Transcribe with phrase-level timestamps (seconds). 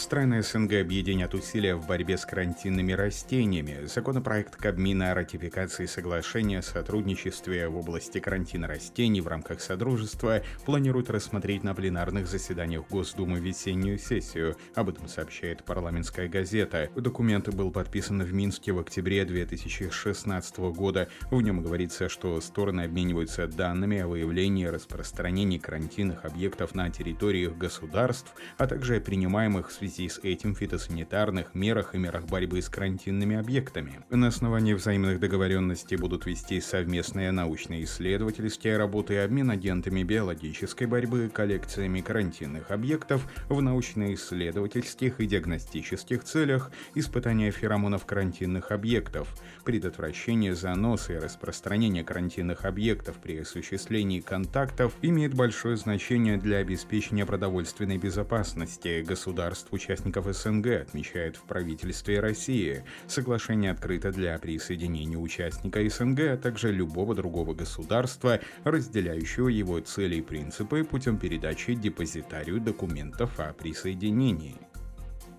[0.00, 3.84] Страны СНГ объединят усилия в борьбе с карантинными растениями.
[3.84, 11.10] Законопроект Кабмина о ратификации соглашения о сотрудничестве в области карантина растений в рамках Содружества планируют
[11.10, 14.56] рассмотреть на пленарных заседаниях Госдумы весеннюю сессию.
[14.74, 16.88] Об этом сообщает парламентская газета.
[16.96, 21.08] Документ был подписан в Минске в октябре 2016 года.
[21.30, 27.54] В нем говорится, что стороны обмениваются данными о выявлении и распространении карантинных объектов на территориях
[27.58, 32.62] государств, а также о принимаемых в связи связи с этим фитосанитарных мерах и мерах борьбы
[32.62, 34.00] с карантинными объектами.
[34.08, 41.30] На основании взаимных договоренностей будут вести совместные научные исследовательские работы и обмен агентами биологической борьбы,
[41.32, 49.28] коллекциями карантинных объектов в научно-исследовательских и диагностических целях, испытания феромонов карантинных объектов,
[49.64, 57.98] предотвращение заноса и распространения карантинных объектов при осуществлении контактов имеет большое значение для обеспечения продовольственной
[57.98, 62.84] безопасности государств участников СНГ, отмечает в правительстве России.
[63.06, 70.22] Соглашение открыто для присоединения участника СНГ, а также любого другого государства, разделяющего его цели и
[70.22, 74.69] принципы путем передачи депозитарию документов о присоединении.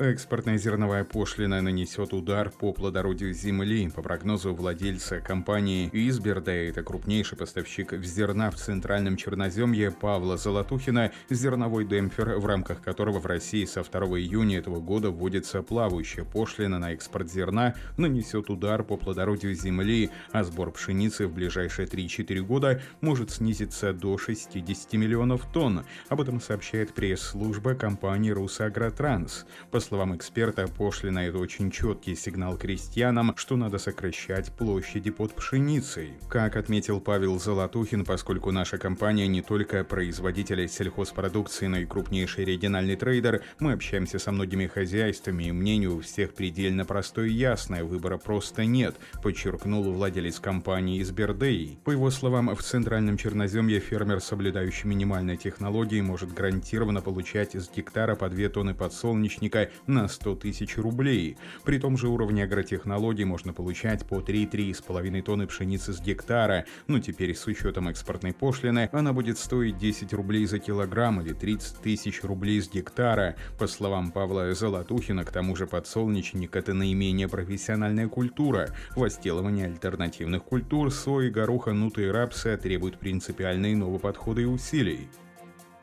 [0.00, 3.88] Экспортная зерновая пошлина нанесет удар по плодородию земли.
[3.94, 11.84] По прогнозу владельца компании Изберда, это крупнейший поставщик зерна в центральном Черноземье Павла Золотухина, зерновой
[11.84, 16.92] демпфер, в рамках которого в России со 2 июня этого года вводится плавающая пошлина на
[16.92, 23.30] экспорт зерна, нанесет удар по плодородию земли, а сбор пшеницы в ближайшие 3-4 года может
[23.30, 25.84] снизиться до 60 миллионов тонн.
[26.08, 29.46] Об этом сообщает пресс-служба компании «Русагротранс».
[29.70, 36.14] По словам эксперта, пошлина– это очень четкий сигнал крестьянам, что надо сокращать площади под пшеницей.
[36.28, 42.96] Как отметил Павел Золотухин, поскольку наша компания не только производитель сельхозпродукции, но и крупнейший региональный
[42.96, 48.16] трейдер, мы общаемся со многими хозяйствами, и мнение у всех предельно простое и ясное, выбора
[48.16, 51.78] просто нет, подчеркнул владелец компании из Бердеи.
[51.84, 58.14] По его словам, в центральном Черноземье фермер, соблюдающий минимальные технологии, может гарантированно получать с гектара
[58.14, 61.36] по 2 тонны подсолнечника на 100 тысяч рублей.
[61.64, 67.34] При том же уровне агротехнологий можно получать по 3-3,5 тонны пшеницы с гектара, но теперь
[67.34, 72.60] с учетом экспортной пошлины она будет стоить 10 рублей за килограмм или 30 тысяч рублей
[72.60, 73.36] с гектара.
[73.58, 78.68] По словам Павла Золотухина, к тому же подсолнечник– это наименее профессиональная культура.
[78.96, 85.08] Возделывание альтернативных культур, сои, гороха, нута и рапса требует принципиальные новые подходы и усилий.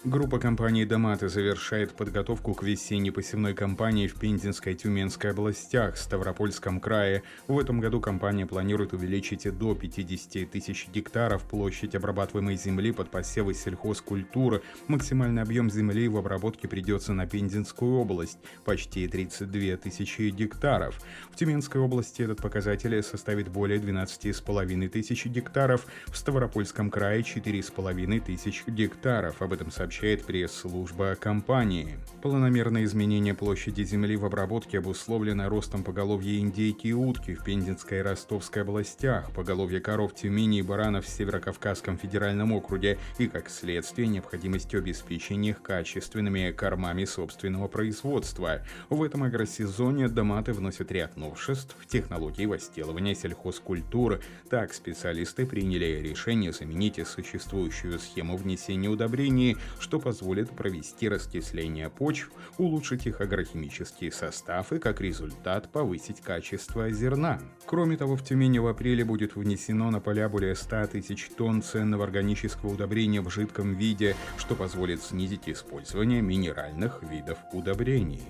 [0.03, 6.79] Группа компаний «Доматы» завершает подготовку к весенней посевной кампании в Пензенской и Тюменской областях, Ставропольском
[6.79, 7.21] крае.
[7.47, 13.53] В этом году компания планирует увеличить до 50 тысяч гектаров площадь обрабатываемой земли под посевы
[13.53, 14.63] сельхозкультуры.
[14.87, 20.99] Максимальный объем земли в обработке придется на Пензенскую область– почти 32 тысячи гектаров.
[21.31, 28.63] В Тюменской области этот показатель составит более 12,5 тысяч гектаров, в Ставропольском крае– 4,5 тысяч
[28.65, 29.39] гектаров.
[29.43, 31.97] Об этом сообщает сообщает пресс-служба компании.
[32.21, 38.01] Планомерное изменение площади земли в обработке обусловлено ростом поголовья индейки и утки в Пензенской и
[38.01, 44.79] Ростовской областях, поголовья коров Тюмени и баранов в Северокавказском федеральном округе и, как следствие, необходимостью
[44.79, 48.61] обеспечения их качественными кормами собственного производства.
[48.89, 54.21] В этом агросезоне доматы вносят ряд новшеств в технологии возделывания сельхозкультур.
[54.49, 63.07] Так, специалисты приняли решение заменить существующую схему внесения удобрений что позволит провести раскисление почв, улучшить
[63.07, 67.41] их агрохимический состав и, как результат, повысить качество зерна.
[67.65, 72.03] Кроме того, в Тюмени в апреле будет внесено на поля более 100 тысяч тонн ценного
[72.03, 78.21] органического удобрения в жидком виде, что позволит снизить использование минеральных видов удобрений.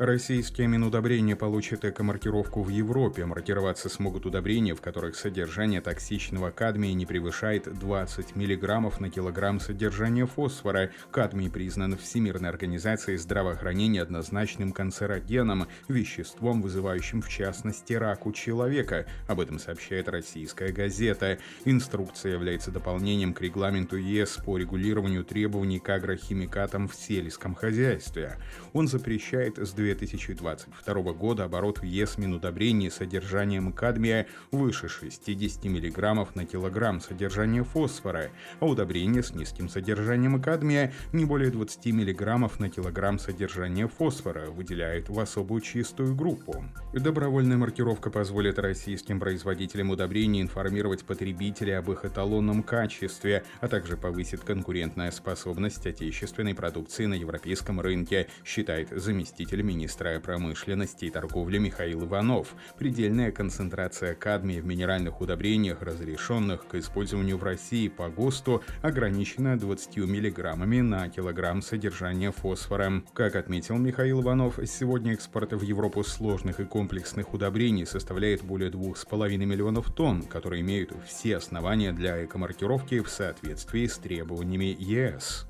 [0.00, 3.26] Российские Минудобрения получат эко-маркировку в Европе.
[3.26, 10.24] Маркироваться смогут удобрения, в которых содержание токсичного кадмия не превышает 20 мг на килограмм содержания
[10.24, 10.90] фосфора.
[11.10, 19.04] Кадмий признан Всемирной организацией здравоохранения однозначным канцерогеном, веществом, вызывающим в частности рак у человека.
[19.28, 21.36] Об этом сообщает российская газета.
[21.66, 28.38] Инструкция является дополнением к регламенту ЕС по регулированию требований к агрохимикатам в сельском хозяйстве.
[28.72, 36.28] Он запрещает сдвигать 2022 года оборот в ЕС минудобрений с содержанием кадмия выше 60 мг
[36.34, 42.68] на килограмм содержания фосфора, а удобрения с низким содержанием кадмия не более 20 мг на
[42.68, 46.64] килограмм содержания фосфора выделяют в особую чистую группу.
[46.92, 54.40] Добровольная маркировка позволит российским производителям удобрений информировать потребителей об их эталонном качестве, а также повысит
[54.40, 62.54] конкурентная способность отечественной продукции на европейском рынке, считает заместитель министра промышленности и торговли Михаил Иванов.
[62.76, 69.98] Предельная концентрация кадмия в минеральных удобрениях, разрешенных к использованию в России по ГОСТу, ограничена 20
[69.98, 73.02] миллиграммами на килограмм содержания фосфора.
[73.12, 79.36] Как отметил Михаил Иванов, сегодня экспорт в Европу сложных и комплексных удобрений составляет более 2,5
[79.36, 85.49] миллионов тонн, которые имеют все основания для экомаркировки в соответствии с требованиями ЕС.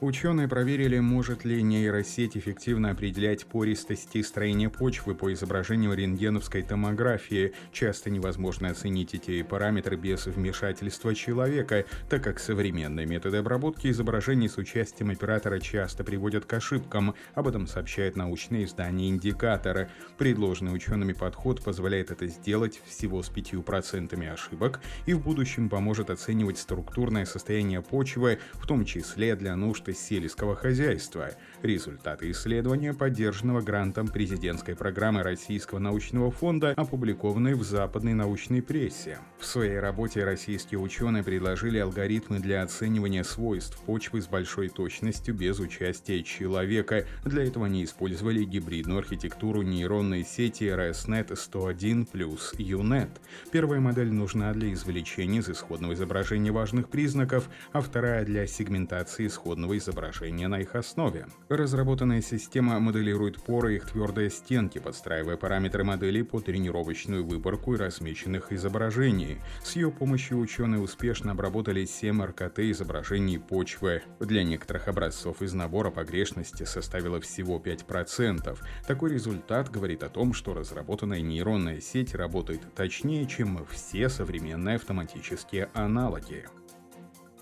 [0.00, 7.52] Ученые проверили, может ли нейросеть эффективно определять пористость и строение почвы по изображению рентгеновской томографии.
[7.70, 14.56] Часто невозможно оценить эти параметры без вмешательства человека, так как современные методы обработки изображений с
[14.56, 17.14] участием оператора часто приводят к ошибкам.
[17.34, 19.90] Об этом сообщает научное издание «Индикатор».
[20.16, 26.56] Предложенный учеными подход позволяет это сделать всего с 5% ошибок и в будущем поможет оценивать
[26.56, 31.30] структурное состояние почвы, в том числе для нужд сельского хозяйства.
[31.62, 39.18] Результаты исследования, поддержанного грантом президентской программы Российского научного фонда, опубликованы в западной научной прессе.
[39.38, 45.58] В своей работе российские ученые предложили алгоритмы для оценивания свойств почвы с большой точностью без
[45.58, 47.06] участия человека.
[47.24, 53.10] Для этого они использовали гибридную архитектуру нейронной сети ResNet 101 плюс UNet.
[53.52, 59.76] Первая модель нужна для извлечения из исходного изображения важных признаков, а вторая для сегментации исходного
[60.48, 61.26] на их основе.
[61.48, 68.52] Разработанная система моделирует поры их твердые стенки, подстраивая параметры модели по тренировочную выборку и размеченных
[68.52, 69.38] изображений.
[69.62, 74.02] С ее помощью ученые успешно обработали 7 РКТ изображений почвы.
[74.20, 78.58] Для некоторых образцов из набора погрешности составило всего 5%.
[78.86, 85.68] Такой результат говорит о том, что разработанная нейронная сеть работает точнее, чем все современные автоматические
[85.74, 86.46] аналоги.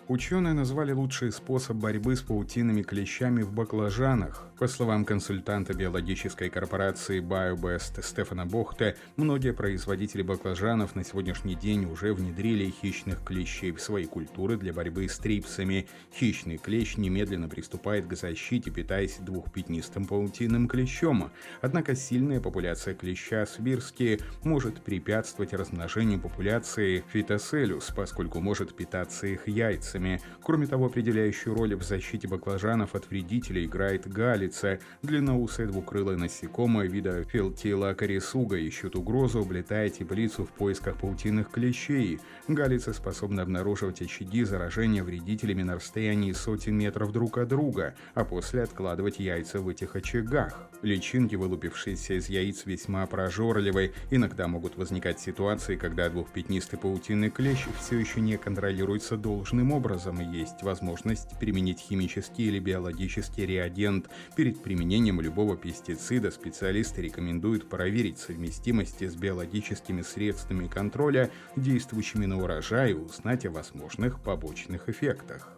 [0.09, 4.49] Ученые назвали лучший способ борьбы с паутинными клещами в баклажанах.
[4.59, 12.15] По словам консультанта биологической корпорации BioBest Стефана Бохта, многие производители баклажанов на сегодняшний день уже
[12.15, 15.87] внедрили хищных клещей в свои культуры для борьбы с трипсами.
[16.15, 21.31] Хищный клещ немедленно приступает к защите, питаясь двухпятнистым паутинным клещом.
[21.61, 29.98] Однако сильная популяция клеща сибирские может препятствовать размножению популяции фитоселюс, поскольку может питаться их яйцами
[29.99, 30.21] яйцами.
[30.43, 34.79] Кроме того, определяющую роль в защите баклажанов от вредителей играет галица.
[35.03, 42.21] Длинноусое двукрылое насекомое вида филтила корисуга ищут угрозу, облетая теплицу в поисках паутинных клещей.
[42.49, 48.63] Галица способна обнаруживать очаги заражения вредителями на расстоянии сотен метров друг от друга, а после
[48.63, 50.69] откладывать яйца в этих очагах.
[50.83, 53.93] Личинки, вылупившиеся из яиц, весьма прожорливы.
[54.11, 60.21] Иногда могут возникать ситуации, когда двухпятнистый паутинный клещ все еще не контролируется должным образом образом
[60.21, 64.11] есть возможность применить химический или биологический реагент.
[64.37, 72.91] Перед применением любого пестицида специалисты рекомендуют проверить совместимость с биологическими средствами контроля, действующими на урожай,
[72.91, 75.49] и узнать о возможных побочных эффектах.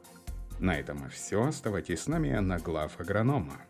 [0.61, 1.43] На этом все.
[1.43, 3.61] Оставайтесь с нами на глав агронома.